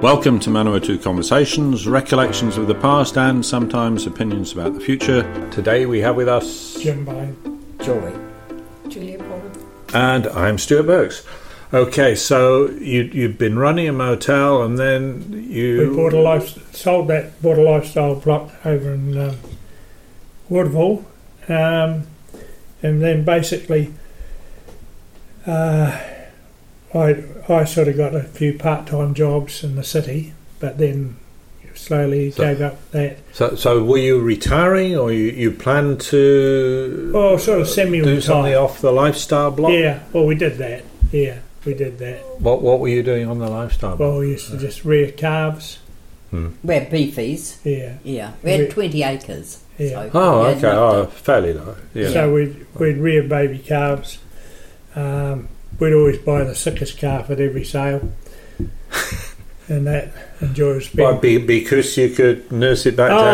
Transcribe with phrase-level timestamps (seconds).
[0.00, 5.22] Welcome to Manawatu Conversations, recollections of the past and sometimes opinions about the future.
[5.50, 7.36] Today we have with us Jim Bain.
[7.80, 8.16] Joy.
[8.88, 9.42] Julia Paul.
[9.92, 11.26] and I'm Stuart Burks.
[11.74, 16.74] Okay, so you you've been running a motel and then you We bought a life,
[16.76, 19.36] sold that, bought a lifestyle block over in um,
[20.48, 21.04] Woodville,
[21.48, 22.06] um,
[22.84, 23.92] and then basically,
[25.44, 26.00] uh,
[26.94, 31.16] I I sort of got a few part time jobs in the city, but then
[31.74, 33.18] slowly So- gave up that.
[33.32, 38.20] So, so were you retiring, or you, you planned to Oh, sort of semi do
[38.20, 39.72] something off the lifestyle block?
[39.72, 40.82] Yeah, well, we did that.
[41.12, 42.20] Yeah, we did that.
[42.40, 44.00] What What were you doing on the lifestyle block?
[44.10, 45.78] Well, we used to just rear calves.
[46.30, 47.56] We had beefies.
[47.64, 48.32] Yeah, Yeah.
[48.42, 49.60] We had 20 acres.
[49.78, 49.88] Yeah.
[49.88, 50.66] So oh, okay.
[50.68, 51.74] Oh, fairly low.
[51.94, 52.10] Yeah.
[52.10, 54.18] So we'd, we'd rear baby calves.
[54.94, 58.12] Um, we'd always buy the sickest calf at every sale.
[59.68, 63.24] and that, and Joy was be, because you could nurse it back to Oh,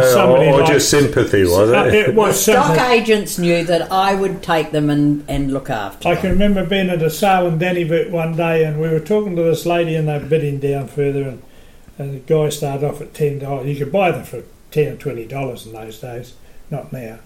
[0.00, 1.94] health, uh, or, or likes- just sympathy, was Uh, it?
[1.94, 6.14] it was Stock agents knew that I would take them and, and look after I
[6.14, 6.20] them.
[6.22, 9.42] can remember being at a sale in Dannevirke one day and we were talking to
[9.42, 11.42] this lady and they were bidding down further and,
[11.98, 13.66] and the guy started off at $10.
[13.72, 16.34] You could buy them for 10 or $20 in those days,
[16.70, 17.20] not now.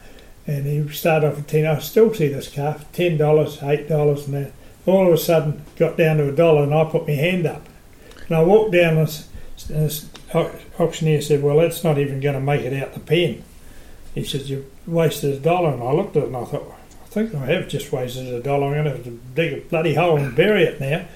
[0.47, 4.53] And he started off at 10 I still see this calf, $10, $8 and that.
[4.89, 7.67] All of a sudden got down to a dollar and I put my hand up.
[8.27, 12.63] And I walked down and this auctioneer said, well, that's not even going to make
[12.63, 13.45] it out the pen.
[14.15, 15.73] He says, you've wasted a dollar.
[15.75, 18.43] And I looked at it and I thought, I think I have just wasted a
[18.43, 18.69] dollar.
[18.69, 21.07] I'm going to have to dig a bloody hole and bury it now.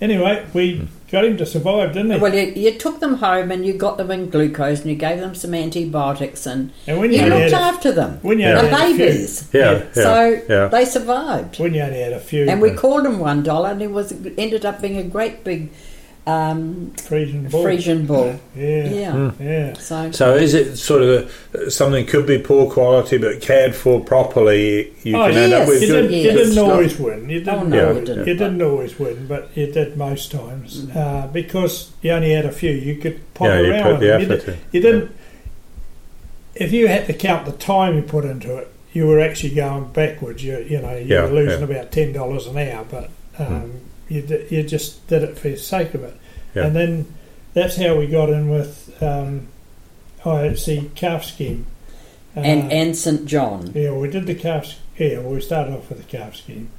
[0.00, 2.18] Anyway, we got him to survive, didn't he?
[2.18, 5.20] Well, you, you took them home and you got them in glucose and you gave
[5.20, 8.18] them some antibiotics and and when you you, looked had a, after them.
[8.22, 8.58] when you Yeah.
[8.58, 9.48] only The had a few, babies.
[9.52, 10.66] yeah, yeah, So yeah.
[10.68, 11.58] they survived.
[11.60, 14.12] when you only had a few, And we called him one dollar, and it was
[14.38, 15.70] ended up being a great big
[16.24, 17.64] um, Friesian bull.
[17.64, 18.38] Friesian bull.
[18.56, 19.30] Yeah, Yeah.
[19.40, 19.72] yeah.
[19.74, 23.98] So So is it sort of a, something could be poor quality but cared for
[24.00, 24.92] properly?
[25.02, 25.68] You Oh, can end up yes.
[25.68, 26.02] with You, good.
[26.02, 26.36] did, you Yes.
[26.36, 27.28] didn't Not- always win.
[27.28, 27.54] You didn't.
[27.54, 27.92] Oh, no, Yeah.
[27.92, 28.26] we didn't.
[28.28, 32.52] You didn't always win, but you did most times uh, because you only had a
[32.52, 32.70] few.
[32.70, 33.82] You could pop Yeah, you around.
[33.82, 34.20] put the them.
[34.20, 34.56] You, did, in.
[34.72, 35.10] you didn't.
[36.54, 39.86] If you had to count the time you put into it, you were actually going
[39.92, 40.44] backwards.
[40.44, 41.66] You, you know, you Yeah, were losing yeah.
[41.66, 41.72] Hmm.
[41.72, 43.72] about ten dollars an hour, but um,
[44.08, 46.16] you di- you just did it for the sake of it.
[46.54, 46.66] Yeah.
[46.66, 47.14] And then
[47.54, 49.48] that's how we got in with um,
[50.22, 51.66] IHC calf scheme.
[52.36, 53.72] Uh, and and St John.
[53.74, 54.74] yeah, we did the calf.
[54.96, 56.70] Yeah, well, we started off with the calf scheme,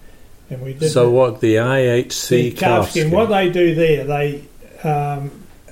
[0.50, 0.90] and we did.
[0.90, 3.12] So the, what the IHC the calf scheme?
[3.12, 4.44] What they do there, they
[4.84, 5.32] um,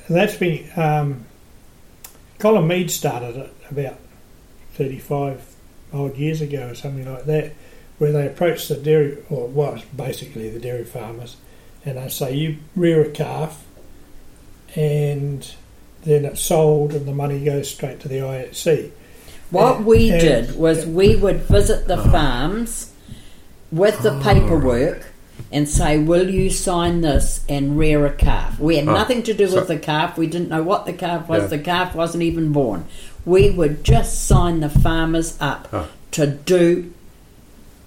[0.10, 1.26] that's been um,
[2.38, 3.98] Colin Meads started it about
[4.74, 5.56] thirty-five
[5.94, 7.54] odd years ago or something like that,
[8.02, 11.36] where they approached the dairy, or was basically the dairy farmers,
[11.86, 13.64] and they say you rear a calf,
[14.76, 15.54] and
[16.04, 18.90] then it's sold, and the money goes straight to the IHC.
[19.52, 22.12] What And- we and- did was we would visit the ah.
[22.12, 22.88] farms
[23.72, 24.24] with the ah.
[24.24, 25.06] paperwork
[25.52, 29.34] and say, "Will you sign this and rear a calf?" We had Oh, nothing to
[29.36, 30.18] do so- with the calf.
[30.18, 31.44] We didn't know what the calf was.
[31.44, 31.48] Yeah.
[31.50, 32.86] The calf wasn't even born.
[33.26, 35.88] We would just sign the farmers up Oh.
[36.14, 36.92] to do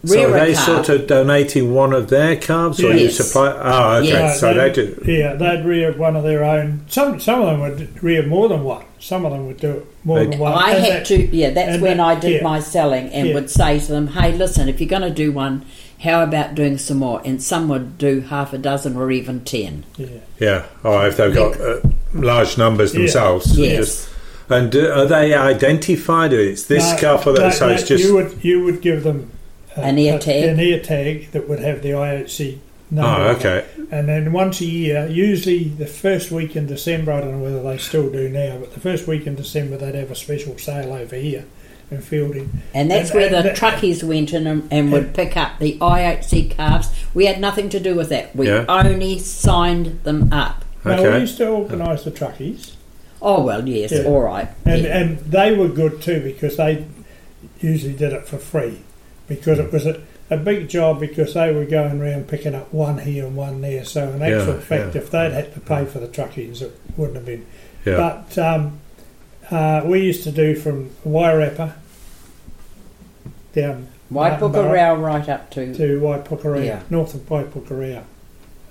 [0.06, 0.64] So rear are a they calf.
[0.66, 3.16] sort of donating one of their calves, or you Yes.
[3.16, 3.48] supply?
[3.60, 4.08] Oh, okay.
[4.08, 4.40] Yes.
[4.40, 5.02] So they do.
[5.06, 6.80] Yeah, they'd rear one of their own.
[6.88, 8.84] Some some of them would rear more than one.
[8.98, 10.52] Some of them would do it more They- than one.
[10.54, 12.42] I And had that- to, yeah, that's when that- I did yeah.
[12.42, 13.34] my selling and Yeah.
[13.34, 15.62] would say to them, hey, listen, if you're going to do one,
[16.00, 17.20] how about doing some more?
[17.24, 19.84] And some would do half a dozen or even ten.
[19.98, 20.06] Yeah.
[20.40, 20.62] Yeah.
[20.84, 21.76] Oh, if they've got uh,
[22.14, 23.00] large numbers Yeah.
[23.00, 23.58] themselves.
[23.58, 23.76] Yes.
[23.76, 24.08] Just-
[24.50, 26.32] and do, are they identified?
[26.32, 27.40] It's this No, calf, or that?
[27.40, 28.04] no, So no, it's just.
[28.04, 29.30] you would you would give them
[29.76, 30.44] An ear uh, tag?
[30.44, 32.58] an ear tag that would have the IHC
[32.90, 33.22] number.
[33.22, 33.66] oh, okay.
[33.90, 37.62] And then once a year, usually the first week in December, I don't know whether
[37.62, 40.92] they still do now, but the first week in December they'd have a special sale
[40.92, 41.44] over here
[41.90, 42.48] in Feilding.
[42.72, 45.58] And that's And- where and the that- truckies went in and, and would pick up
[45.58, 46.88] the IHC calves.
[47.12, 48.34] We had nothing to do with that.
[48.34, 48.64] We Yeah.
[48.68, 50.64] only signed them up.
[50.84, 51.20] Now we Okay.
[51.20, 52.72] used to organise the truckies.
[53.20, 54.04] Oh, well, yes, Yeah.
[54.04, 54.48] all right.
[54.66, 54.98] And Yeah.
[54.98, 56.84] and they were good too because they
[57.60, 58.78] usually did it for free
[59.28, 60.00] because it was a,
[60.30, 63.84] a big job because they were going around picking up one here and one there.
[63.84, 65.00] So in actual Yeah, fact, yeah.
[65.02, 67.46] if they'd had to pay for the truckings, it wouldn't have been.
[67.84, 67.96] Yeah.
[68.26, 68.78] But um,
[69.50, 71.74] uh, we used to do from Wairarapa
[73.52, 76.82] down Waipukurau right up to to Waipukurau, Yeah.
[76.90, 78.02] north of Waipukurau.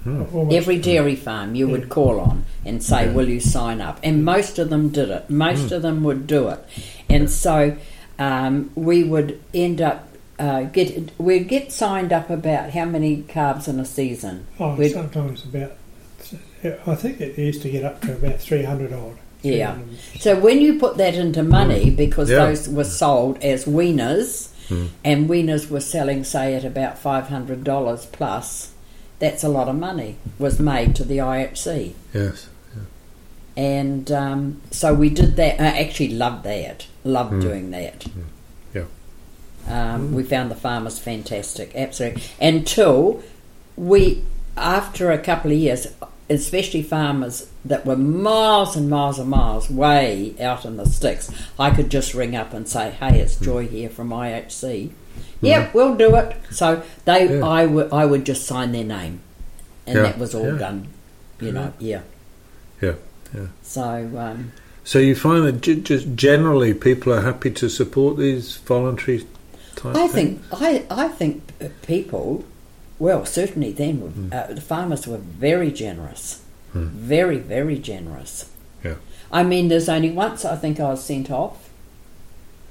[0.03, 0.23] Hmm.
[0.51, 3.13] Every dairy farm you would call on and say, Yeah.
[3.13, 5.29] "Will you sign up?" And most of them did it.
[5.29, 6.59] Most of them would do it,
[7.09, 7.75] and so
[8.19, 10.09] um, we would end up.
[10.43, 14.45] Uh, get we'd get signed up about how many calves in a season.
[14.59, 15.71] Oh, We'd- sometimes about.
[16.85, 19.17] I think it used to get up to about three hundred odd.
[19.41, 19.77] Yeah.
[20.19, 22.45] So when you put that into money, because Yeah.
[22.45, 24.85] those were sold as wieners, Hmm.
[25.05, 28.71] and wieners were selling, say, at about five hundred dollars plus,
[29.19, 32.47] that's a lot of money was made to the IHC, Yes.
[33.55, 35.61] and um, so we did that.
[35.61, 36.87] I actually loved that.
[37.05, 37.39] Loved Hmm.
[37.41, 38.05] doing that.
[39.67, 42.23] Um, We found the farmers fantastic, absolutely.
[42.41, 43.23] Until
[43.77, 44.23] we,
[44.57, 45.87] after a couple of years,
[46.29, 51.69] especially farmers that were miles and miles and miles way out in the sticks, I
[51.71, 53.45] could just ring up and say, "Hey, it's Hmm.
[53.45, 54.91] Joy here from IHC."
[55.41, 56.35] Yep, we'll do it.
[56.51, 57.45] So they, Yeah.
[57.45, 59.19] I would, I would just sign their name,
[59.85, 60.87] and Yeah, that was all done.
[61.39, 62.01] You know, yeah.
[62.81, 62.93] Yeah,
[63.33, 63.47] yeah.
[63.61, 63.83] So
[64.17, 64.51] um,
[64.85, 69.25] So you find that just generally people are happy to support these voluntary
[69.83, 70.13] I things?
[70.13, 72.43] think I I think uh, people,
[72.99, 74.29] well, certainly then Hmm.
[74.31, 76.41] uh, the farmers were very generous,
[76.73, 76.87] Hmm.
[76.87, 78.45] very very generous.
[78.83, 78.95] Yeah.
[79.31, 81.69] I mean, there's only once I think I was sent off.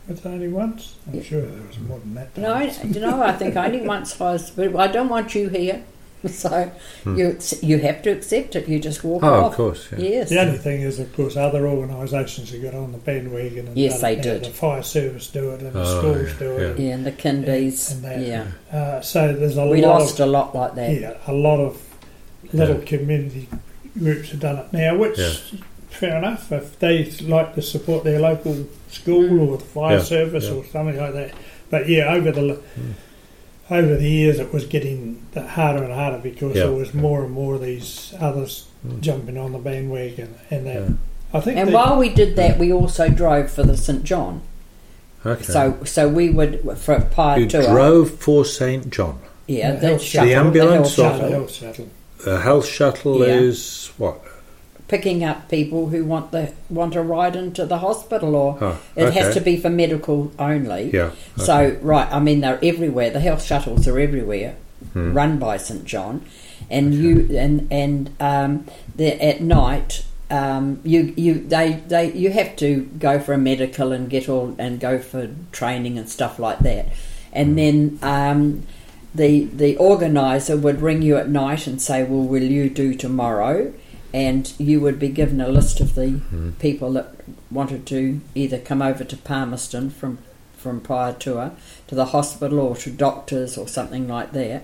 [0.09, 0.95] It's only once.
[1.07, 1.23] I'm Yeah.
[1.23, 2.37] sure there was more than that.
[2.37, 4.51] No, you know, I think only once I was.
[4.51, 5.83] But I don't want you here,
[6.29, 6.71] so
[7.05, 8.69] you you have to accept it.
[8.69, 9.27] You just walk Hmm.
[9.29, 9.51] Oh, off.
[9.53, 9.89] of course.
[9.93, 9.99] Yeah.
[9.99, 10.29] Yes.
[10.31, 13.69] The only thing is, of course, other organisations have got on the bandwagon.
[13.69, 14.23] And Yes, they now.
[14.23, 14.45] did.
[14.45, 16.79] The fire service do it, and the Oh, schools yeah, do it.
[16.79, 17.91] Yeah, and the kindies.
[17.93, 18.21] And that.
[18.21, 21.01] yeah, Uh, so there's a we lot lost of a lot like that.
[21.01, 21.81] yeah, a lot of
[22.53, 22.85] little Yeah.
[22.85, 23.49] community
[23.99, 25.33] groups have done it now, which Yeah.
[25.91, 29.49] fair enough if they like to support their local school Mm.
[29.49, 30.53] or the fire Yeah, service yeah.
[30.53, 31.33] or something like that.
[31.71, 32.59] But yeah, over the Mm.
[33.73, 37.33] Over the years, it was getting harder and harder because Yeah, there was more and
[37.33, 39.01] more of these others Mm.
[39.01, 40.89] jumping on the bandwagon, and that Yeah.
[41.33, 44.43] I think And they- while we did that, we also drove for the St John.
[45.25, 45.43] Okay.
[45.45, 47.67] So so we would for Pahiatua.
[47.71, 49.19] drove for St John.
[49.47, 51.87] Yeah, The the, health shuttle, The ambulance the or- health the shuttle, health shuttle.
[52.25, 53.35] The health shuttle Yeah.
[53.35, 54.21] is what?
[54.93, 59.13] Picking up people who want the want to ride into the hospital, or Oh, it
[59.15, 60.91] has to be for medical only.
[60.93, 61.11] Yeah.
[61.39, 63.09] So right, I mean they're everywhere.
[63.11, 64.55] The health shuttles are everywhere,
[64.93, 65.15] Hmm.
[65.15, 66.21] run by St John,
[66.71, 67.13] and you
[67.45, 68.67] and and um,
[68.99, 70.05] at night.
[70.31, 72.69] Um, you you they, they you have to
[72.99, 76.87] go for a medical and get all and go for training and stuff like that,
[77.35, 77.57] and Hmm.
[77.57, 78.63] then um,
[79.15, 83.73] the the organizer would ring you at night and say, "Well, will you do tomorrow?"
[84.15, 86.51] And you would be given a list of the Hmm.
[86.59, 87.15] people that
[87.51, 90.19] wanted to either come over to Palmerston from
[90.57, 91.51] from Tour
[91.89, 94.63] to the hospital or to doctors or something like that.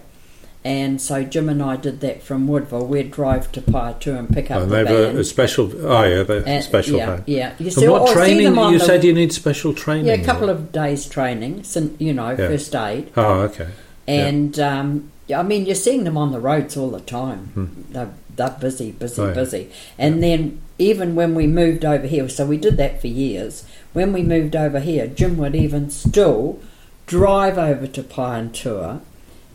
[0.64, 2.86] And so Jim and I did that from Woodville.
[2.86, 3.60] We'd drive to
[4.00, 5.16] Tour and pick up And the they've van.
[5.16, 5.70] a, a special.
[5.82, 7.52] Oh yeah, the And- special yeah, yeah.
[7.58, 8.54] You see, what or see training?
[8.54, 10.06] You the- said you need special training.
[10.06, 11.64] yeah, a couple or- of days training,
[11.98, 12.36] you know, Yeah.
[12.36, 13.10] first aid.
[13.16, 13.68] Oh, okay.
[14.06, 17.50] And um, I mean, you're seeing them on the roads all the time.
[17.54, 17.66] Hmm.
[17.92, 19.32] They're, they're busy, busy, yeah.
[19.34, 19.70] busy.
[19.98, 23.64] And then even when we moved over here, so we did that for years.
[23.92, 26.58] When we moved over here, Jim would even still
[27.06, 29.00] drive over to Pahiatua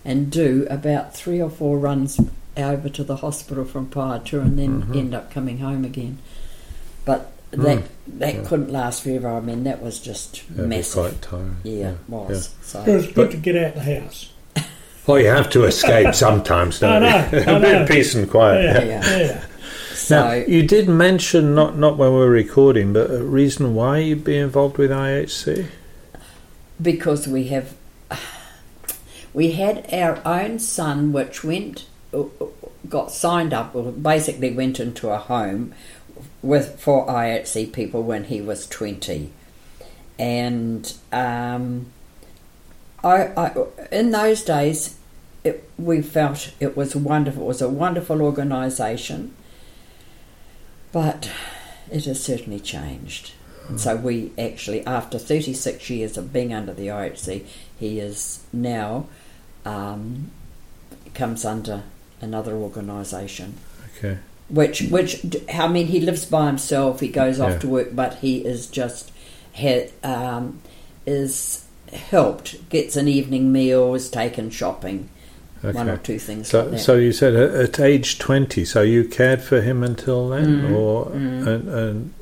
[0.05, 2.19] and do about three or four runs
[2.57, 4.95] over to the hospital from Pahiatua and then Mhm.
[4.97, 6.17] end up coming home again.
[7.05, 7.83] But that Mm.
[8.19, 8.41] that Yeah.
[8.43, 9.29] couldn't last forever.
[9.29, 10.93] I mean, that was just That'd be massive.
[10.93, 11.55] quite tiring.
[11.63, 12.47] Yeah, it was.
[12.47, 14.29] It So was good But- to get out of the house.
[15.07, 17.39] Well, you have to escape sometimes, don't I know, you?
[17.39, 18.63] I a bit of peace and quiet.
[18.63, 19.17] Yeah, Yeah.
[19.19, 19.45] yeah.
[19.93, 23.97] so Now, you did mention not not when we were recording, but a reason why
[23.99, 25.67] you'd be involved with IHC.
[26.81, 27.75] because we have
[29.33, 31.85] we had our own son which went
[32.89, 35.73] got signed up or basically went into a home
[36.41, 39.31] with for IHC people when he was 20
[40.19, 41.87] and um,
[43.03, 43.53] I, I
[43.91, 44.95] in those days
[45.43, 49.33] it, we felt it was wonderful it was a wonderful organisation
[50.91, 51.29] but
[51.91, 53.33] it has certainly changed
[53.69, 57.45] and so we actually, after 36 years of being under the IHC,
[57.79, 59.05] he is now
[59.63, 60.31] um,
[61.13, 61.83] comes under
[62.19, 63.55] another organisation.
[63.97, 64.17] Okay.
[64.49, 66.99] Which, which, I mean, he lives by himself.
[66.99, 67.59] He goes off Yeah.
[67.59, 69.11] to work, but he is just
[69.55, 70.59] ha, um,
[71.05, 75.09] is helped, gets an evening meal, is taken shopping,
[75.61, 76.79] one or two things So, like that.
[76.79, 78.65] so you said at, at age twenty.
[78.65, 81.47] So you cared for him until then, Mm, or mm.
[81.47, 82.13] and, and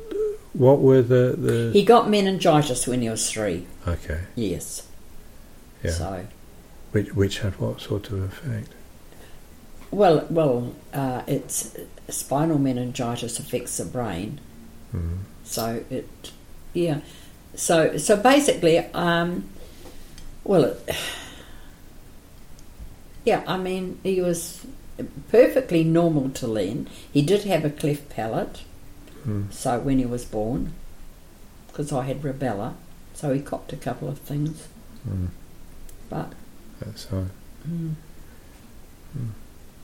[0.53, 1.69] what were the the?
[1.73, 3.65] He got meningitis when he was three.
[3.87, 4.87] okay, Yes.
[5.83, 5.91] yeah.
[5.91, 6.25] So,
[6.91, 8.69] Which which had what sort of effect?
[9.91, 11.75] well, well, uh, it's
[12.09, 14.39] spinal meningitis affects the brain.
[14.95, 15.19] Mm.
[15.43, 16.07] So it,
[16.73, 16.99] yeah.
[17.55, 19.49] So so basically, um,
[20.43, 20.95] well, it,
[23.25, 23.43] yeah.
[23.47, 24.65] I mean, he was
[25.29, 26.87] perfectly normal to then.
[27.11, 28.63] He did have a cleft palate.
[29.25, 29.51] Mm.
[29.53, 30.73] So when he was born,
[31.67, 32.73] because I had rubella,
[33.13, 34.67] so he copped a couple of things.
[35.07, 35.27] Mm.
[36.09, 36.33] But
[36.79, 37.27] That's right.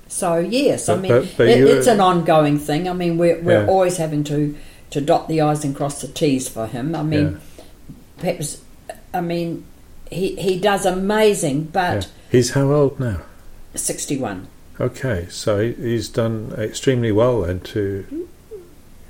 [0.08, 2.88] so yes, I mean but- but it, it's an ongoing thing.
[2.90, 3.68] I mean we're we're Yeah.
[3.68, 4.56] always having to
[4.90, 6.96] to dot the i's and cross the t's for him.
[6.96, 7.40] I mean,
[8.18, 8.62] perhaps
[9.14, 9.66] I mean
[10.12, 11.96] he he does amazing, Yeah.
[11.96, 13.22] but He's how old now?
[13.76, 14.48] sixty one.
[14.80, 18.28] Okay, so he's done extremely well then to, you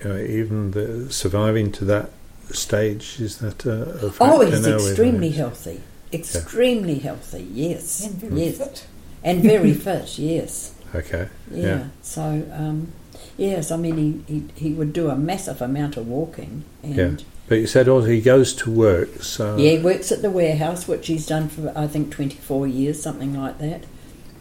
[0.10, 2.10] know, even the surviving to that
[2.52, 3.18] stage.
[3.20, 5.82] Is that uh, a Oh, he's now extremely healthy,
[6.14, 7.48] extremely healthy.
[7.52, 8.86] Yes, And very yes, fit.
[9.24, 10.18] and very fit.
[10.18, 10.74] Yes.
[10.96, 11.66] Okay, Yeah.
[11.66, 12.22] yeah, So,
[12.54, 12.94] um,
[13.38, 16.64] yes, I mean, he, he, he would do a massive amount of walking.
[16.82, 17.26] And Yeah.
[17.48, 20.88] But you said also he goes to work, so yeah, he works at the warehouse,
[20.88, 23.84] which he's done for, I think, 24 years, something like that.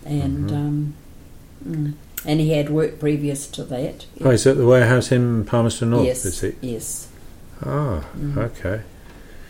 [0.05, 0.55] And, Mhm.
[0.55, 0.95] um,
[1.69, 1.93] mm,
[2.25, 4.07] and he had work previous to that.
[4.25, 6.25] Oh, he's at the warehouse in Palmerston North, yes.
[6.25, 6.53] is he?
[6.61, 7.09] Yes.
[7.65, 8.37] Ah, Mm.
[8.37, 8.81] okay.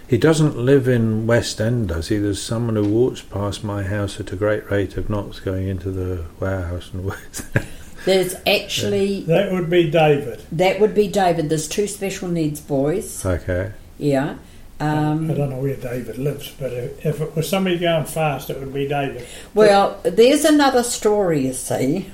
[0.09, 2.19] He doesn't live in West End, does he?
[2.19, 5.91] There's someone who walks past my house at a great rate of knots going into
[5.91, 7.65] the warehouse and works there.
[8.07, 10.41] There's actually, That would be David.
[10.53, 11.49] that would be David.
[11.51, 13.25] There's two special needs boys.
[13.27, 13.73] Okay.
[13.99, 14.37] Yeah.
[14.79, 18.49] Um, I don't know where David lives, but if, if it was somebody going fast,
[18.51, 19.27] it would be David.
[19.55, 22.11] Well, there's another story, you see,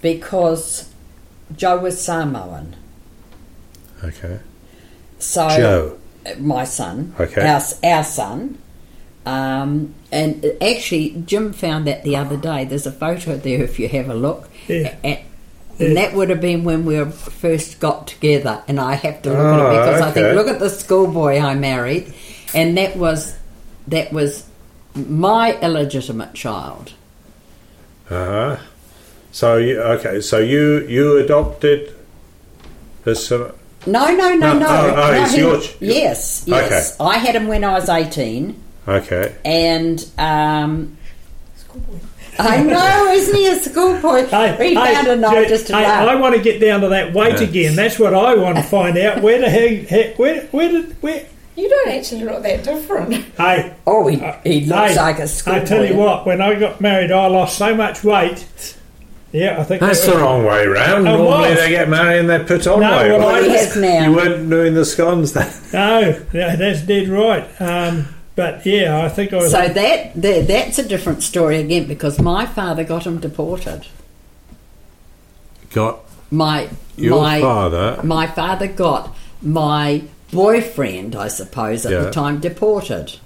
[0.00, 0.88] because
[1.56, 2.76] Joe was Samoan.
[4.02, 4.38] Okay.
[5.18, 5.98] So Joe.
[6.38, 7.42] my son, Okay.
[7.46, 8.58] our, our son,
[9.26, 12.64] um, and actually Jim found that the other day.
[12.64, 14.48] There's a photo there if you have a look.
[14.68, 14.94] Yeah.
[15.04, 15.24] A-
[15.78, 19.38] and that would have been when we first got together, and I have to look
[19.38, 22.14] at Oh, it because I think look at the schoolboy I married,
[22.54, 23.36] and that was
[23.88, 24.44] that was
[24.94, 26.92] my illegitimate child.
[28.08, 28.14] Uh
[28.54, 28.56] huh.
[29.32, 31.92] So you, okay, so you you adopted
[33.02, 33.32] this.
[33.32, 33.50] Uh,
[33.86, 34.66] No, no, no, No, no.
[34.68, 36.96] oh, oh, no, it's he- your yes, yes.
[37.00, 39.34] I had him when I was eighteen, okay.
[39.44, 40.96] and um,
[41.56, 41.98] Schoolboy.
[42.38, 44.26] I know, isn't he a schoolboy?
[44.30, 45.84] Hey, he hey, found a night Jay, just to hey.
[45.84, 47.46] I want to get down to that weight Yeah.
[47.48, 47.76] again.
[47.76, 49.22] That's what I want to find out.
[49.22, 51.26] Where the heck, heck where, where did, where?
[51.56, 53.14] You don't actually look that different.
[53.36, 55.60] Hey, Oh, he, he looks hey, like a schoolboy.
[55.60, 58.44] I tell you what, when I got married, I lost so much weight.
[59.30, 61.02] Yeah, I think That's that the wrong way round.
[61.06, 61.58] It Normally was.
[61.58, 63.10] they get married and they put on No, weight.
[63.10, 64.04] well, Well, he has now.
[64.08, 65.52] You weren't doing the scones then.
[65.72, 67.44] No, that's dead right.
[67.60, 69.50] Um, but yeah, I think I was.
[69.52, 73.86] So that, that that's a different story again because my father got him deported.
[75.72, 76.00] Got
[76.30, 78.00] My your my father.
[78.04, 82.00] my father got my boyfriend, I suppose, at Yeah.
[82.04, 83.18] the time deported.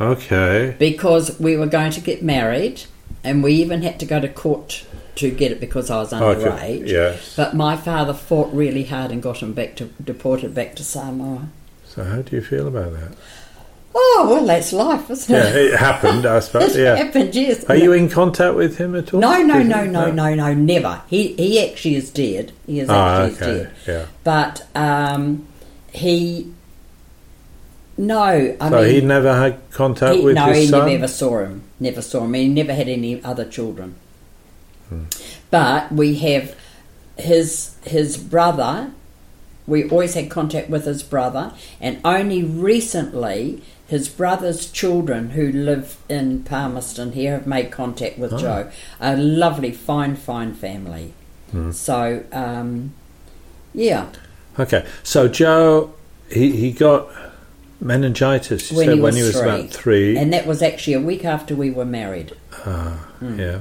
[0.00, 0.76] Okay.
[0.78, 2.82] because we were going to get married,
[3.24, 4.84] and we even had to go to court
[5.16, 6.46] to get it because I was underage.
[6.46, 6.82] Okay.
[6.86, 7.34] Yes.
[7.36, 11.48] But my father fought really hard and got him back to deported back to Samoa.
[11.84, 13.12] So how do you feel about that?
[14.00, 15.72] Oh well, that's life, isn't Yeah, it?
[15.72, 16.76] it happened, I suppose.
[16.76, 16.96] It Yeah.
[16.96, 17.64] happened, yes.
[17.64, 19.20] Are you in contact with him at all?
[19.20, 21.02] No, no, no, no, no, no, never.
[21.08, 22.52] He he actually is dead.
[22.66, 23.58] He is Ah, actually okay.
[23.64, 23.70] dead.
[23.86, 24.06] Yeah.
[24.24, 25.46] But um,
[25.92, 26.52] he.
[27.96, 28.20] No,
[28.60, 31.62] I so mean he never had contact He- with no, his he never saw him.
[31.80, 32.34] Never saw him.
[32.34, 33.96] He never had any other children.
[34.88, 35.04] Hmm.
[35.50, 36.54] But we have
[37.16, 38.92] his his brother.
[39.66, 45.96] We always had contact with his brother, and only recently his brother's children who live
[46.08, 48.38] in Palmerston here have made contact with Oh.
[48.38, 48.70] Joe.
[49.00, 51.14] A lovely, fine, fine family.
[51.50, 51.72] Hmm.
[51.72, 52.92] So, um,
[53.74, 54.06] yeah,
[54.58, 54.84] Okay.
[55.02, 55.94] So Joe,
[56.30, 57.08] he, he got
[57.80, 58.70] meningitis.
[58.70, 59.48] You when said he was, he was three.
[59.48, 60.16] about three.
[60.16, 62.34] and that was actually a week after we were married.
[62.66, 63.60] Ah, yeah.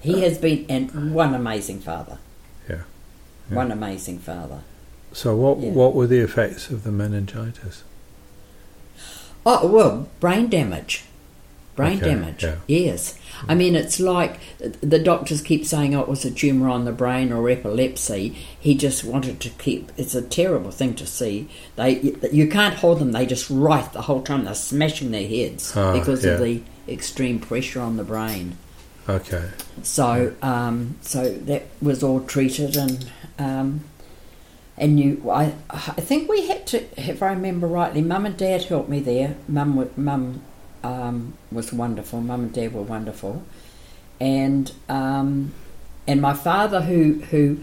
[0.00, 2.18] He has been and one amazing father.
[2.68, 2.82] Yeah.
[3.50, 3.56] Yeah.
[3.56, 4.60] One amazing father.
[5.12, 5.70] So what Yeah.
[5.70, 7.82] what were the effects of the meningitis?
[9.46, 11.04] Oh well, brain damage.
[11.76, 12.42] Brain Okay, damage.
[12.44, 12.54] yeah.
[12.68, 13.18] Yes.
[13.48, 14.38] I mean, it's like
[14.80, 18.76] the doctors keep saying, "Oh, it was a tumor on the brain or epilepsy." He
[18.76, 19.90] just wanted to keep.
[19.96, 21.48] It's a terrible thing to see.
[21.74, 23.10] They you can't hold them.
[23.10, 24.44] They just write the whole time.
[24.44, 28.56] They're smashing their heads Ah, because of the extreme pressure on the brain.
[29.08, 29.48] Okay.
[29.82, 33.80] So, um, so that was all treated, and um,
[34.76, 38.64] and you, I, I think we had to, if I remember rightly, Mum and Dad
[38.64, 39.36] helped me there.
[39.48, 40.40] Mum, Mum
[40.82, 42.20] um, was wonderful.
[42.20, 43.44] Mum and Dad were wonderful,
[44.20, 45.52] and um,
[46.06, 47.58] and my father, who who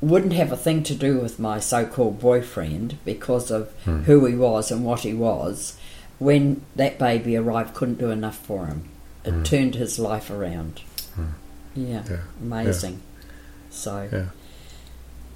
[0.00, 4.02] wouldn't have a thing to do with my so-called boyfriend because of Hmm.
[4.04, 5.76] who he was and what he was.
[6.18, 8.84] When that baby arrived, couldn't do enough for him.
[9.24, 9.42] It Hmm.
[9.42, 10.80] turned his life around.
[11.74, 13.00] Yeah, Yeah, amazing.
[13.70, 14.24] So Yeah.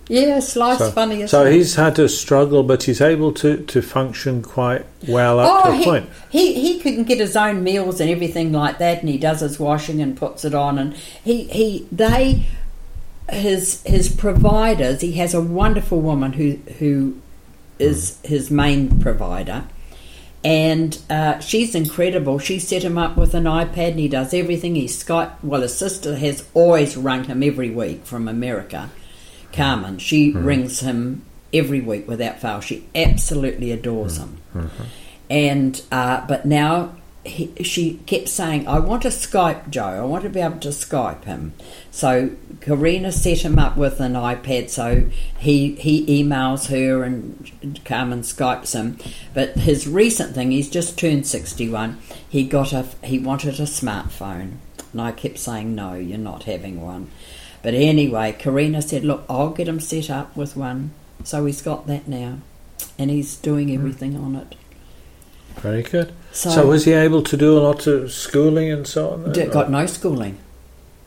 [0.08, 1.26] Yes, life's So, funny.
[1.26, 1.52] So it?
[1.52, 5.72] he's had to struggle, but he's able to, to function quite well up to a
[5.72, 6.08] Oh, he, point.
[6.30, 9.58] he he can get his own meals and everything like that, and he does his
[9.58, 12.46] washing and puts it on, and he he they
[13.30, 15.00] his his providers.
[15.00, 17.16] He has a wonderful woman who who
[17.78, 19.64] is his main provider.
[20.46, 22.38] And uh, she's incredible.
[22.38, 24.74] She set him up with an iPad, and he does everything.
[24.74, 25.32] He Skype.
[25.42, 28.90] Well, his sister has always rung him every week from America.
[29.54, 30.44] Carmen, she hmm.
[30.44, 32.60] rings him every week without fail.
[32.60, 34.38] She absolutely adores him.
[34.52, 34.66] Hmm.
[34.66, 34.82] Hmm.
[35.30, 36.94] And uh, but now
[37.24, 40.02] he, she kept saying, "I want to Skype Joe.
[40.02, 41.54] I want to be able to Skype him."
[41.90, 42.30] So
[42.60, 45.08] Karina set him up with an iPad, so
[45.38, 48.98] he he emails her and Carmen Skypes him.
[49.32, 51.98] But his recent thing, he's just turned sixty-one.
[52.28, 54.56] He got a he wanted a smartphone,
[54.92, 57.10] and I kept saying, "No, you're not having one."
[57.64, 60.90] But anyway, Karina said, "Look, I'll get him set up with one."
[61.24, 62.38] So he's got that now,
[62.98, 64.54] and he's doing everything on it.
[65.60, 66.12] Very good.
[66.30, 69.32] So, So, was he able to do a lot of schooling and so on?
[69.32, 70.36] then, or- got no schooling.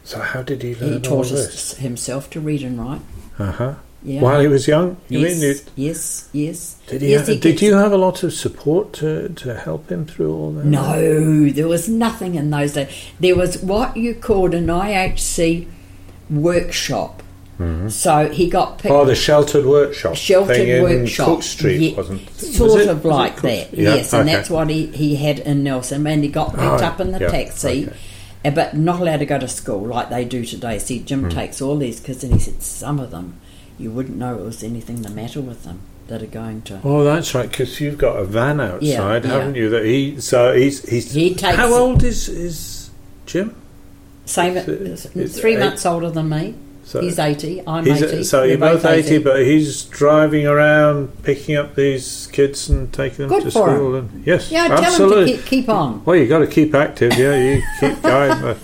[0.04, 1.76] So how did he learn He all taught this?
[1.76, 3.02] himself to read and write.
[3.38, 3.74] Uh huh.
[4.04, 4.22] Yeah.
[4.22, 5.52] While he was young, you yes, mean?
[5.76, 6.76] You, yes, yes.
[6.88, 7.10] did he?
[7.10, 10.34] Yes, have, he did you have a lot of support to, to help him through
[10.34, 10.66] all that?
[10.66, 12.88] No, there was nothing in those days.
[13.20, 15.68] There was what you called an IHC
[16.30, 17.24] workshop.
[17.88, 18.94] So he got picked.
[18.94, 20.16] Oh, the sheltered workshop.
[20.16, 21.26] sheltered workshop.
[21.26, 22.30] Cook Street, Ye- wasn't?
[22.40, 24.14] Sort Was it- of like that, Yeah, yes.
[24.14, 26.06] And that's what he, he had in Nelson.
[26.06, 27.96] And he got picked Right, up in the yeah, taxi, okay.
[28.46, 30.78] uh, but not allowed to go to school like they do today.
[30.78, 31.30] See, Jim Hmm.
[31.30, 33.40] takes all these kids, and he said some of them,
[33.80, 36.80] you wouldn't know it was anything the matter with them that are going to.
[36.84, 37.50] Oh, that's right.
[37.50, 39.32] Because you've got a van outside, yeah.
[39.32, 39.70] haven't you?
[39.72, 40.22] That he.
[40.22, 41.12] So he's he's.
[41.12, 42.92] He takes how old is is
[43.26, 43.56] Jim?
[44.28, 46.54] Same, It's- it's three eight- months older than me.
[46.84, 47.62] So he's eighty.
[47.68, 48.24] I'm he's eighty.
[48.24, 53.30] so you're both 80, but he's driving around picking up these kids and taking them
[53.30, 53.96] Good to school.
[53.96, 55.32] And yes, yeah, tell absolutely.
[55.34, 56.02] him to keep, keep on.
[56.06, 57.18] Well, you've got to keep active.
[57.18, 58.56] Yeah, you keep going.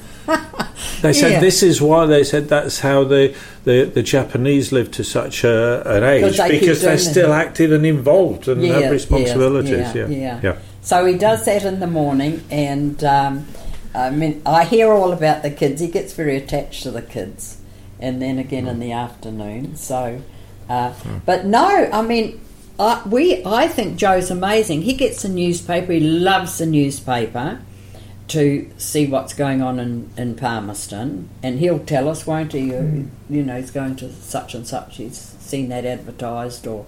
[1.01, 1.39] They said Yeah.
[1.41, 5.83] this is why they said that's how the, the, the Japanese live to such a,
[5.85, 7.11] an age they because they're doing it.
[7.11, 9.93] still active and involved and Yeah, have responsibilities.
[9.93, 10.39] yeah, Yeah, yeah.
[10.41, 10.55] yeah.
[10.81, 13.45] So he does that in the morning, and um,
[13.95, 15.81] I mean, I hear all about the kids.
[15.81, 17.61] He gets very attached to the kids,
[17.99, 18.97] and then again in the mm.
[18.97, 19.75] afternoon.
[19.75, 20.21] So,
[20.69, 21.17] uh, hmm.
[21.25, 22.41] but no, I mean,
[22.79, 23.43] I, we.
[23.45, 24.81] I think Joe's amazing.
[24.81, 25.91] He gets the newspaper.
[25.91, 27.61] He loves the newspaper
[28.29, 32.61] to see what's going on in, in Palmerston, and he'll tell us, won't he?
[32.61, 33.33] You, hmm.
[33.33, 34.97] you know, he's going to such and such.
[34.97, 36.85] He's seen that advertised or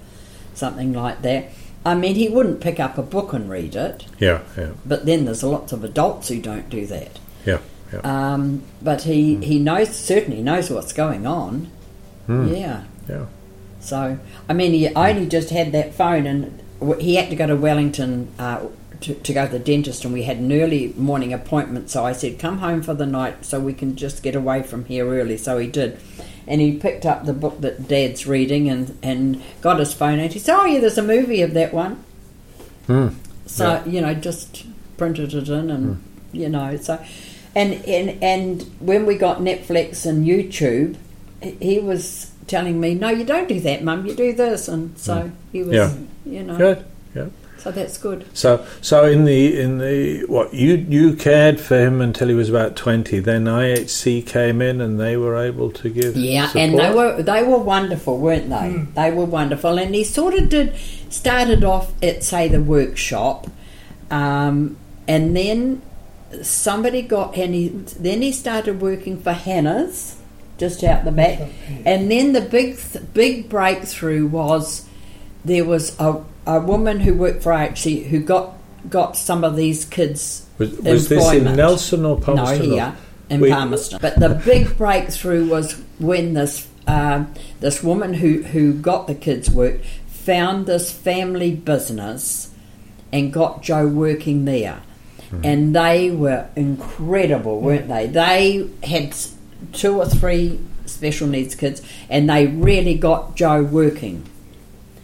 [0.56, 1.50] something like that.
[1.86, 5.26] I mean, he wouldn't pick up a book and read it, Yeah, yeah, but then
[5.26, 7.20] there's lots of adults who don't do that.
[7.46, 7.60] yeah,
[7.94, 8.00] yeah.
[8.04, 11.70] Um, but he, he knows certainly knows what's going on.
[12.28, 12.86] Yeah.
[13.08, 13.26] yeah.
[13.80, 14.18] So
[14.50, 16.62] I mean, he only just had that phone, and
[17.00, 18.66] he had to go to Wellington uh,
[19.02, 21.92] to, to go to the dentist, and we had an early morning appointment.
[21.92, 24.86] So I said, "Come home for the night, so we can just get away from
[24.86, 26.00] here early." So he did,
[26.48, 30.32] and he picked up the book that Dad's reading, and and got his phone, and
[30.32, 32.04] he said, "Oh yeah, there's a movie of that one."
[32.88, 33.08] Hmm.
[33.46, 33.86] So Yeah.
[33.86, 34.66] you know, just
[34.98, 37.00] printed it in, and you know, so
[37.56, 40.96] and and and when we got Netflix and YouTube,
[41.60, 44.06] he- was telling me, "No, you don't do that, Mum.
[44.06, 45.92] You do this," and so he was, Yeah.
[46.26, 46.84] you know, Good.
[47.16, 47.26] Yeah.
[47.66, 48.26] So that's good.
[48.34, 52.48] So, so in the in the what you you cared for him until he was
[52.48, 53.20] about twenty.
[53.20, 56.64] Then IHC came in and they were able to give Yeah, support.
[56.64, 58.86] and they were they were wonderful, weren't they?
[58.94, 60.76] They were wonderful, and he sort of did
[61.10, 63.48] started off at say the workshop,
[64.12, 65.82] um, and then
[66.44, 70.18] somebody got and he then he started working for Hannah's
[70.60, 71.50] just out the back,
[71.84, 74.86] and then the big th- big breakthrough was
[75.46, 78.54] there was a a woman who worked for IHC who got
[78.90, 81.44] got some of these kids was, was this in.
[81.56, 82.70] Nelson or Palmerston?
[82.70, 82.96] No, here
[83.30, 84.00] in Palmerston.
[84.02, 89.50] But the big breakthrough was when this um, this woman who who got the kids
[89.50, 92.52] work found this family business
[93.12, 94.82] and got Joe working there.
[95.44, 98.08] And they were incredible, weren't they?
[98.08, 99.14] They had
[99.74, 104.30] two or three special needs kids, and they really got Joe working.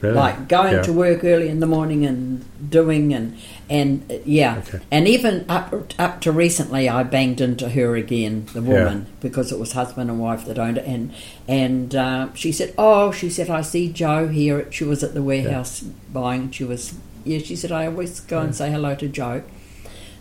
[0.02, 0.16] Really?
[0.16, 0.82] like going Yeah.
[0.82, 3.38] to work early in the morning and doing and
[3.70, 4.80] and uh, yeah, Okay.
[4.90, 9.60] and even up up to recently, I banged into her again, the woman, because it
[9.60, 11.12] was husband and wife that owned it, and
[11.48, 14.66] and uh, she said, "Oh, she said I see Joe here.
[14.72, 16.50] She was at the warehouse buying.
[16.52, 17.40] She was yeah.
[17.40, 19.44] She said I always go and say hello to Joe."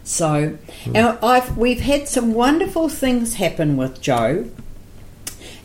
[0.05, 0.57] So,
[0.95, 4.47] and I've we've had some wonderful things happen with Joe,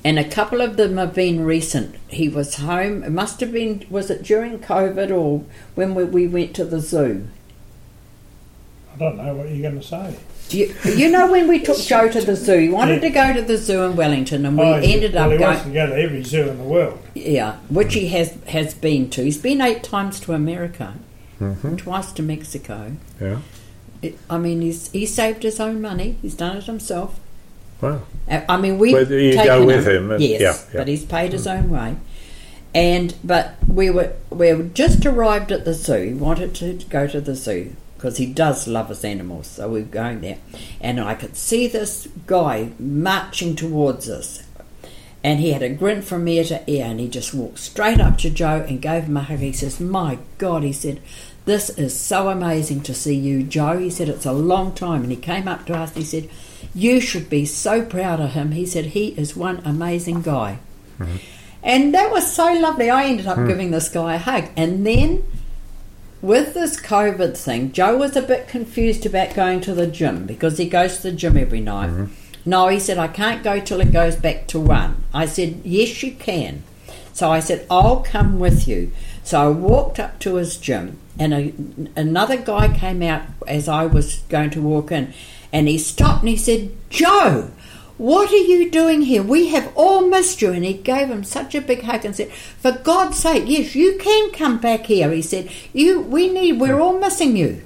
[0.05, 1.95] and a couple of them have been recent.
[2.07, 3.03] He was home.
[3.03, 6.79] It must have been was it during COVID or when we, we went to the
[6.79, 7.27] zoo.
[8.93, 10.15] I don't know what you're going to say.
[10.47, 13.33] Do you, you know when we took Joe to the zoo, he wanted to go
[13.33, 15.49] to the zoo in Wellington, and we Oh, ended well, up he going.
[15.49, 16.99] wants to go to every zoo in the world.
[17.15, 19.23] Yeah, which he has has been to.
[19.23, 20.93] He's been eight times to America,
[21.41, 21.77] mm-hmm.
[21.77, 22.95] twice to Mexico.
[23.19, 23.39] Yeah.
[24.03, 26.17] It, I mean, he's he saved his own money.
[26.21, 27.19] He's done it himself.
[27.81, 28.01] Wow.
[28.29, 30.79] Uh, I mean, we you go with him and- yes, yeah, yeah.
[30.79, 31.95] but he's paid his own way.
[32.73, 36.01] And but we were we were just arrived at the zoo.
[36.07, 39.47] He wanted to go to the zoo because he does love his animals.
[39.47, 40.37] So we were going there,
[40.81, 44.43] and I could see this guy marching towards us,
[45.23, 48.17] and he had a grin from ear to ear, and he just walked straight up
[48.19, 49.39] to Joe and gave him a hug.
[49.39, 50.99] He says, "My God," he said.
[51.45, 53.77] This is so amazing to see you, Joe.
[53.77, 55.03] He said, It's a long time.
[55.03, 56.27] And he came up to us and he said,
[56.75, 58.51] You should be so proud of him.
[58.51, 60.59] He said, He is one amazing guy.
[60.99, 61.17] Mm-hmm.
[61.63, 62.91] And that was so lovely.
[62.91, 63.47] I ended up hmm.
[63.47, 64.49] giving this guy a hug.
[64.55, 65.23] And then
[66.21, 70.59] with this COVID thing, Joe was a bit confused about going to the gym because
[70.59, 71.89] he goes to the gym every night.
[71.89, 72.13] Mm-hmm.
[72.47, 75.03] No, he said, I can't go till it goes back to one.
[75.13, 76.63] I said, Yes, you can.
[77.13, 78.91] So I said, I'll come with you.
[79.23, 81.53] So I walked up to his gym, and a,
[81.95, 85.13] another guy came out as I was going to walk in,
[85.51, 87.51] and he stopped and he said, Joe,
[87.97, 89.23] what are you doing here?
[89.23, 90.51] We have all missed you.
[90.51, 93.97] And he gave him such a big hug and said, For God's sake, yes, you
[93.97, 95.11] can come back here.
[95.11, 97.61] He said, You we need we're all missing you.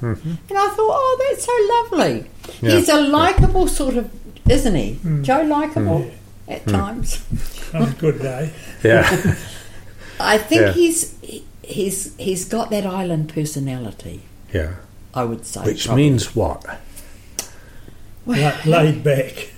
[0.00, 0.30] Mm-hmm.
[0.30, 2.30] And I thought, Oh, that's so lovely.
[2.62, 2.76] Yeah.
[2.76, 4.10] He's a likable sort of
[4.48, 4.94] isn't he?
[4.96, 5.22] Mm.
[5.22, 6.12] Joe likable mm.
[6.48, 6.72] at mm.
[6.72, 7.24] times.
[7.74, 8.52] On a good day.
[8.84, 9.08] Yeah.
[10.20, 10.72] I think Yeah.
[10.72, 11.14] he's
[11.62, 14.22] he's he's got that island personality.
[14.52, 14.74] yeah.
[15.14, 16.02] I would say, Which probably.
[16.02, 16.66] means what?
[18.26, 19.48] La- laid back.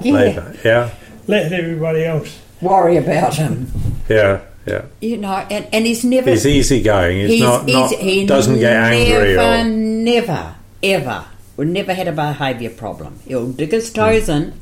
[0.00, 0.56] yeah, Labour.
[0.64, 0.90] Yeah.
[1.26, 2.40] Let everybody else.
[2.60, 3.66] worry about him.
[4.08, 4.40] Yeah.
[4.66, 4.84] Yeah.
[5.00, 7.26] You know, and, and he's never He's easygoing.
[7.26, 7.66] He's, not.
[7.66, 9.64] not he doesn't get angry never, or.
[9.64, 11.24] never, ever,
[11.56, 13.18] We never had a behaviour problem.
[13.26, 14.54] He'll dig his toes in,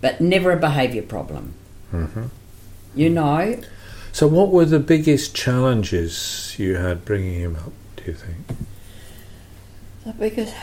[0.00, 1.54] but never a behaviour problem.
[1.92, 2.24] Mm-hmm.
[2.96, 3.60] You know,
[4.12, 7.72] So, what were the biggest challenges you had bringing him up?
[7.96, 8.38] Do you think?
[10.04, 10.54] The biggest.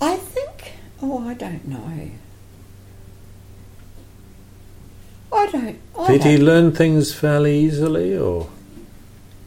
[0.00, 0.57] I think,
[1.02, 2.10] oh, I don't know.
[5.32, 5.78] I don't.
[5.98, 8.48] I Did he don't- learn things fairly easily, or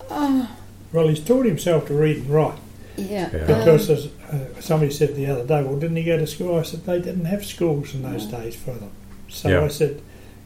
[0.09, 0.49] Oh,
[0.93, 2.57] Well, he's taught himself to read and write.
[2.97, 3.29] yeah.
[3.33, 3.39] Yeah.
[3.39, 6.59] Um, because as, uh, somebody said the other day, well, didn't he go to school?
[6.59, 8.91] I said they didn't have schools in those days for them.
[9.29, 9.63] So Yeah.
[9.63, 10.01] I said,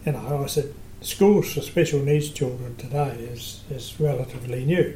[0.05, 4.93] you know, I said schools for special needs children today is, is relatively new.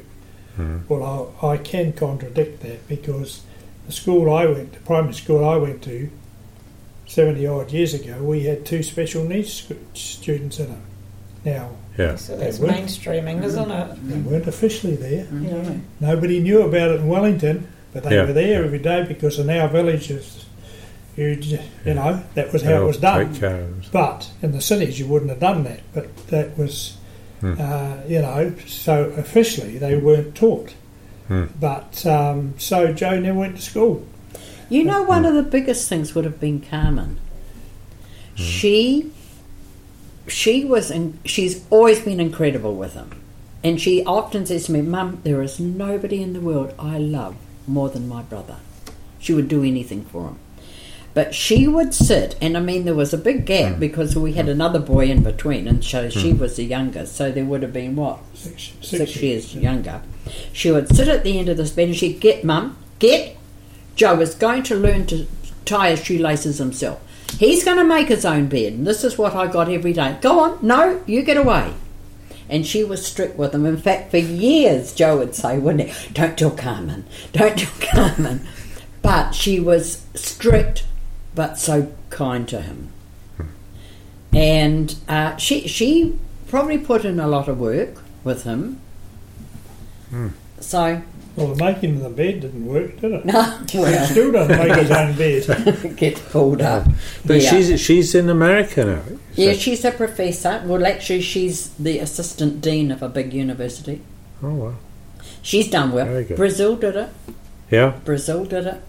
[0.56, 0.78] Hmm.
[0.88, 3.42] Well, I, I can contradict that because
[3.86, 6.10] the school I went to, primary school I went to,
[7.06, 10.78] 70 odd years ago, we had two special needs students in it.
[11.44, 14.08] Now, yeah, So that's mainstreaming, isn't it?
[14.08, 15.26] they weren't officially there.
[15.32, 15.74] Yeah.
[15.98, 18.26] Nobody knew about it in Wellington, but they Yeah.
[18.26, 20.44] were there every day because in our villages,
[21.16, 21.38] you,
[21.84, 23.32] you know, that was how it was done.
[23.32, 25.80] Take care of But in the cities, you wouldn't have done that.
[25.92, 26.96] But that was,
[27.40, 27.54] Hmm.
[27.58, 30.74] uh, you know, so officially they weren't taught.
[31.60, 34.06] But um, so Joe never went to school.
[34.68, 37.18] You know, one of the biggest things would have been Carmen.
[38.34, 39.10] She,
[40.28, 43.10] she was, in, she's always been incredible with him,
[43.62, 47.36] and she often says to me, "Mum, there is nobody in the world I love
[47.66, 48.56] more than my brother."
[49.18, 50.38] She would do anything for him.
[51.12, 53.80] But she would sit, and I mean, there was a big gap hmm.
[53.80, 54.52] because we had hmm.
[54.52, 56.38] another boy in between, and so she hmm.
[56.38, 60.02] was the younger, so there would have been what Six, six, years younger.
[60.52, 63.36] She would sit at the end of this bed and she'd get, Mum, get.
[63.96, 65.26] Joe is going to learn to
[65.64, 67.00] tie his shoelaces himself.
[67.38, 70.16] He's going to make his own bed, and this is what I got every day.
[70.20, 71.74] Go on, no, you get away.
[72.48, 73.64] And she was strict with him.
[73.64, 76.12] In fact, for years, Joe would say, wouldn't he?
[76.12, 78.46] Don't tell Carmen, don't tell Carmen.
[79.02, 80.84] But she was strict,
[81.34, 82.92] but so kind to him.
[84.32, 86.16] And uh, she she
[86.48, 88.80] probably put in a lot of work with him.
[90.60, 91.02] So
[91.36, 93.24] Well, the making of the bed didn't work, did it?
[93.24, 95.96] no, He still doesn't make his own bed.
[95.96, 96.86] gets pulled up.
[97.24, 97.50] But Yeah.
[97.50, 99.02] she's she's in America now.
[99.34, 100.62] Yeah, So- she's a professor.
[100.64, 104.00] Well, actually, she's the assistant dean of a big university.
[104.42, 104.74] Oh wow.
[105.42, 106.06] She's done well.
[106.06, 106.36] Very good.
[106.36, 107.08] Brazil did it.
[107.70, 107.94] Yeah.
[108.04, 108.80] Brazil did it.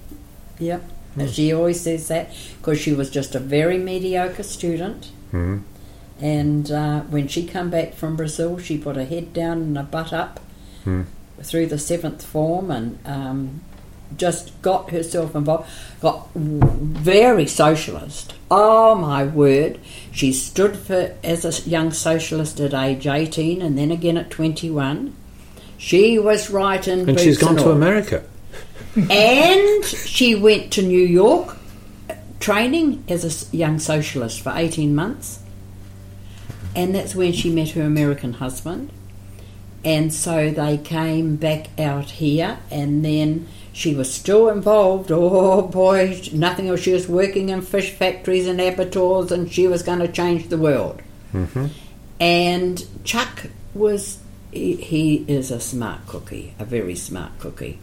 [0.59, 0.83] Yep.
[1.13, 1.21] Hmm.
[1.21, 5.11] And she always says that because she was just a very mediocre student.
[5.31, 5.57] hmm
[6.21, 9.83] And uh, when she come back from Brazil, she put her head down and her
[9.83, 10.39] butt up
[10.83, 11.01] Hmm.
[11.43, 13.61] through the seventh form and um,
[14.17, 15.69] just got herself involved.
[16.01, 18.33] Got very socialist.
[18.49, 19.79] Oh my word!
[20.11, 25.13] She stood for as a young socialist at age eighteen, and then again at twenty-one.
[25.77, 27.07] She was right in.
[27.09, 27.71] And she's gone and to.
[27.71, 28.23] America.
[28.95, 31.57] And she went to New York
[32.39, 35.39] training as a young socialist for 18 months.
[36.75, 38.91] And that's when she met her American husband.
[39.83, 45.11] And so they came back out here, and then she was still involved.
[45.11, 46.81] Oh boy, nothing else.
[46.81, 50.57] She was working in fish factories and abattoirs, and she was going to change the
[50.57, 51.01] world.
[51.31, 51.67] hmm
[52.19, 54.19] And Chuck was,
[54.51, 57.79] he, he is a smart cookie, a very smart cookie.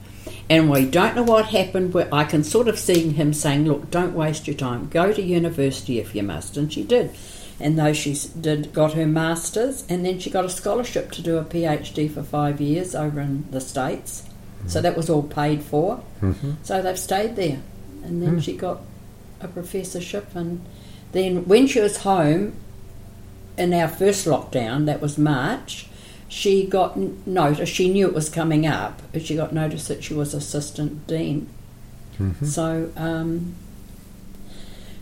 [0.50, 3.90] And we don't know what happened, where I can sort of see him saying, Look,
[3.90, 6.56] don't waste your time, go to university if you must.
[6.56, 7.14] And she did.
[7.60, 11.38] And though she did, got her master's, and then she got a scholarship to do
[11.38, 14.22] a PhD for five years over in the States.
[14.66, 15.96] So that was all paid for.
[16.20, 17.60] hmm So they've stayed there.
[18.04, 18.80] And then she got
[19.40, 20.34] a professorship.
[20.34, 20.64] And
[21.12, 22.54] then when she was home
[23.56, 25.87] in our first lockdown, that was March,
[26.28, 30.14] she got notice, she knew it was coming up, but she got notice that she
[30.14, 31.48] was assistant dean.
[32.18, 33.54] hmm So, um,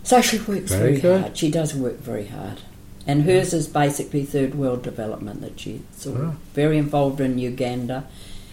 [0.02, 1.20] so she works Very very, good.
[1.22, 1.36] hard.
[1.36, 2.60] She does work very hard.
[3.08, 6.34] And hers is basically third world development that she's sort of Ah.
[6.54, 8.04] very involved in Uganda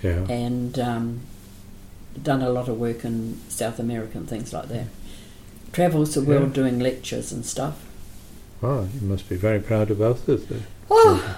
[0.04, 0.26] Yeah.
[0.30, 1.20] and um,
[2.22, 4.88] done a lot of work in South America and things like that.
[5.72, 6.54] Travels the world Yeah.
[6.64, 7.84] doing lectures and stuff.
[8.62, 10.64] Well, you must be very proud of both of them.
[10.90, 11.38] Oh,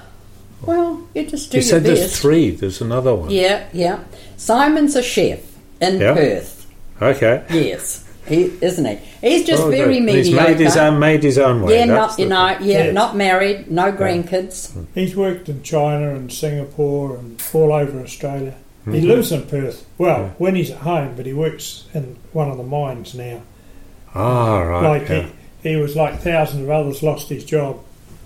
[0.64, 2.00] well, you just do You your said best.
[2.00, 2.52] there's three.
[2.52, 3.30] There's another one.
[3.30, 4.00] Yeah, yeah.
[4.38, 5.40] Simon's a chef
[5.82, 6.14] in Yeah.
[6.14, 6.66] Perth.
[7.02, 7.44] Okay.
[7.52, 8.96] Yes, he isn't he?
[9.28, 10.16] He's just Oh, very good.
[10.16, 11.80] He's made his own, made his own way.
[11.80, 12.68] yeah, That's not you know, thing.
[12.70, 12.92] yeah, Yeah.
[12.92, 14.72] not married, no grandkids.
[14.94, 18.54] He's worked in China and Singapore and all over Australia.
[18.86, 19.08] He Mhm.
[19.08, 19.84] lives in Perth.
[19.98, 20.30] Well, Yeah.
[20.38, 23.42] when he's at home, but he works in one of the mines now.
[24.14, 25.00] Ah, right.
[25.00, 25.26] like yeah.
[25.64, 27.80] he, he was like thousands of others lost his job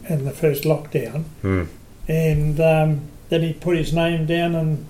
[0.08, 1.64] in the first lockdown, Hmm.
[2.10, 4.86] And um, then he put his name down and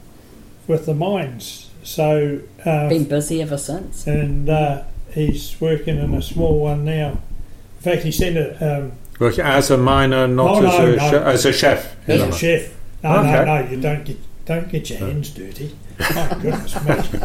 [0.68, 1.70] with the mines.
[1.84, 4.08] So uh, Been busy ever since.
[4.08, 7.10] and uh, he's working in a small one now.
[7.10, 10.96] In fact, he sent a um, Working as a miner, not Oh, as, no, a
[10.96, 11.10] no.
[11.10, 12.10] che- as a chef.
[12.10, 12.74] as a a chef.
[13.04, 13.32] No, Okay.
[13.32, 15.76] no, no, you don't get don't get your hands dirty.
[16.00, 17.20] My goodness me,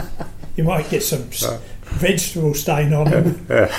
[0.57, 3.47] you might get some s- vegetable stain on them.
[3.51, 3.79] Yeah.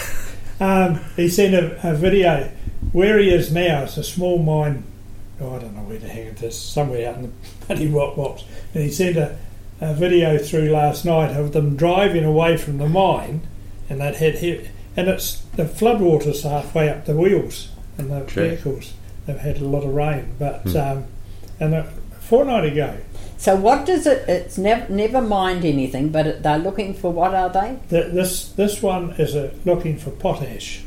[0.58, 2.50] Um, he sent a, a video
[2.94, 3.84] where he is now.
[3.84, 4.84] It's a small mine.
[5.42, 6.58] Oh, I don't know where the heck it is.
[6.58, 7.32] Somewhere out in the
[7.68, 8.46] bloody wop wops.
[8.74, 9.38] And he sent a,
[9.82, 13.42] a video through last night of them driving away from the mine,
[13.90, 14.68] and they'd had he-
[14.98, 18.48] and it's the floodwaters halfway up the wheels and the Sure.
[18.48, 18.94] vehicles.
[19.26, 20.78] They've had a lot of rain, but Hmm.
[20.78, 21.04] um,
[21.60, 21.84] and a
[22.22, 22.96] fortnight ago,
[23.38, 24.28] So what does it?
[24.30, 27.76] It's never never mind anything, but it, they're looking for what are they?
[27.90, 30.82] th- this this one is a, looking for potash.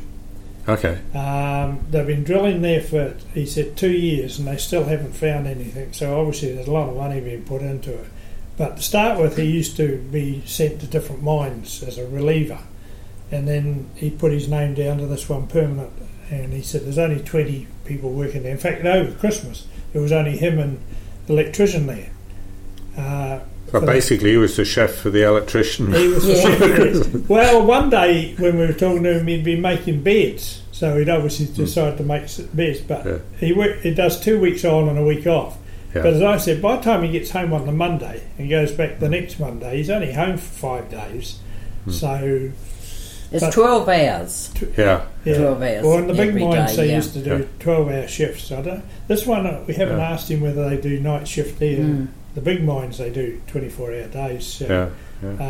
[0.69, 0.99] Okay.
[1.15, 5.47] Um, they've been drilling there for, he said, two years and they still haven't found
[5.47, 5.93] anything.
[5.93, 8.07] So obviously there's a lot of money being put into it.
[8.55, 12.59] But to start with, he used to be sent to different mines as a reliever.
[13.31, 15.91] And then he put his name down to this one permanent.
[16.29, 18.51] And he said there's only 20 people working there.
[18.51, 20.79] In fact, over Christmas, there was only him and
[21.25, 22.11] the electrician there.
[22.95, 23.39] Uh,
[23.71, 25.93] But for- basically, he was the chef for the electrician.
[25.93, 26.55] he was Yeah.
[26.57, 30.97] the Well, one day when we were talking to him, he'd been making beds, so
[30.97, 32.81] he'd obviously decided to make beds.
[32.81, 33.17] But Yeah.
[33.39, 35.57] he work, he does two weeks on and a week off.
[35.95, 36.03] Yeah.
[36.03, 38.71] But as I said, by the time he gets home on the Monday and goes
[38.71, 41.39] back the next Monday, he's only home for five days.
[41.85, 41.91] Hmm.
[41.91, 42.49] So
[43.31, 44.51] It's twelve hours.
[44.77, 45.01] yeah.
[45.25, 45.37] yeah.
[45.37, 45.83] Twelve hours.
[45.85, 46.95] Well, in the big mines, day, they yeah.
[46.97, 47.45] used to do Yeah.
[47.59, 48.51] twelve-hour shifts.
[48.51, 48.83] I don't.
[49.07, 50.11] This one uh, we haven't Yeah.
[50.11, 51.77] asked him whether they do night shift there.
[51.77, 52.07] Mm.
[52.35, 54.45] The big mines they do twenty-four hour days.
[54.45, 54.89] So, Yeah.
[55.37, 55.43] yeah.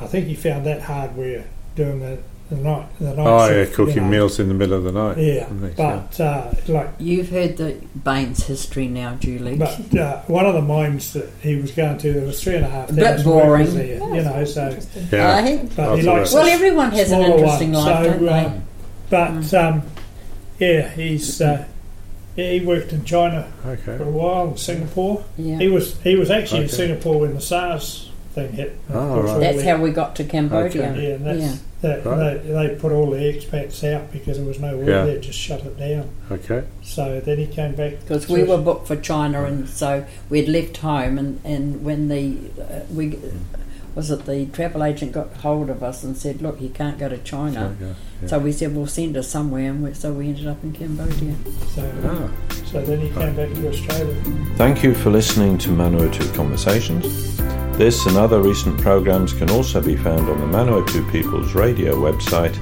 [0.00, 2.18] Uh, I think he found that hard where doing the,
[2.50, 4.08] the night the night Oh, yeah, shift, you cooking know.
[4.10, 5.16] meals in the middle of the night.
[5.18, 9.56] Yeah, Makes but uh, like, You've heard the Bains history now, Julie.
[9.56, 12.64] but uh, one of the mines that he was going to, there was three and
[12.66, 13.74] a half A bit boring.
[13.74, 14.44] there, Oh, you know.
[14.44, 15.08] So, interesting.
[15.12, 15.64] Yeah.
[15.76, 16.36] But Lots he likes that.
[16.36, 17.84] well, everyone has an smaller interesting one.
[17.86, 18.32] life, So, don't they?
[18.44, 18.52] uh,
[19.10, 19.82] but um,
[20.58, 21.64] yeah, he's uh,
[22.38, 23.48] yeah, he worked in China
[23.84, 25.24] for a while, in Singapore.
[25.36, 25.58] yeah.
[25.58, 28.78] He was he was actually in Singapore when the SARS thing hit.
[28.90, 29.40] Oh, right.
[29.40, 30.94] That's how we got to Cambodia.
[30.96, 31.56] Yeah, that's, Yeah.
[31.80, 32.42] That Right.
[32.44, 35.04] they, they put all the expats out because there was no work Yeah.
[35.04, 36.08] there, just shut it down.
[36.30, 36.64] Okay.
[36.82, 40.78] So then he came back Because we were booked for China, and so we'd left
[40.78, 43.16] home, and, and when the uh, we
[43.98, 47.08] was it the travel agent got hold of us and said, "Look, you can't go
[47.08, 48.28] to China." So, yeah, yeah.
[48.28, 51.34] So we said, "Well, send us somewhere," and we, so we ended up in Cambodia.
[51.74, 52.28] So, Ah.
[52.70, 54.14] so then he came back to Australia.
[54.56, 57.04] Thank you for listening to Manawatu Conversations.
[57.76, 62.56] This and other recent programs can also be found on the Manawatu People's Radio website,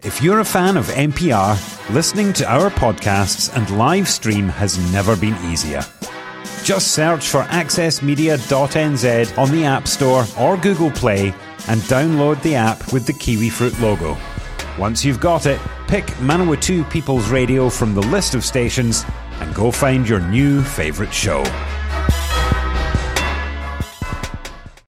[0.02, 5.16] If you're a fan of MPR, listening to our podcasts and live stream has never
[5.16, 5.82] been easier.
[6.64, 11.28] Just search for accessmedia.nz on the App Store or Google Play
[11.68, 14.16] and download the app with the kiwi fruit logo.
[14.78, 19.04] Once you've got it, pick Manawatu People's Radio from the list of stations
[19.40, 21.44] and go find your new favourite show.